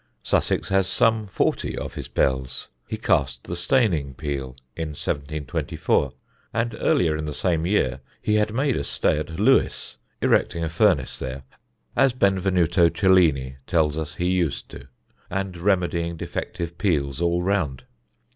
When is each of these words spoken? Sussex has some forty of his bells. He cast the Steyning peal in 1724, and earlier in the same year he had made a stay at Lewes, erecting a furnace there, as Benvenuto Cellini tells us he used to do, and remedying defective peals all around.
Sussex 0.23 0.69
has 0.69 0.87
some 0.87 1.27
forty 1.27 1.77
of 1.77 1.93
his 1.93 2.07
bells. 2.07 2.69
He 2.87 2.97
cast 2.97 3.43
the 3.43 3.55
Steyning 3.55 4.15
peal 4.15 4.55
in 4.75 4.95
1724, 4.97 6.11
and 6.51 6.75
earlier 6.79 7.15
in 7.15 7.25
the 7.27 7.35
same 7.35 7.67
year 7.67 7.99
he 8.19 8.33
had 8.33 8.51
made 8.51 8.75
a 8.75 8.83
stay 8.83 9.19
at 9.19 9.39
Lewes, 9.39 9.97
erecting 10.19 10.63
a 10.63 10.69
furnace 10.69 11.17
there, 11.17 11.43
as 11.95 12.13
Benvenuto 12.13 12.89
Cellini 12.89 13.57
tells 13.67 13.95
us 13.95 14.15
he 14.15 14.31
used 14.31 14.69
to 14.69 14.79
do, 14.79 14.85
and 15.29 15.55
remedying 15.55 16.17
defective 16.17 16.79
peals 16.79 17.21
all 17.21 17.43
around. 17.43 17.83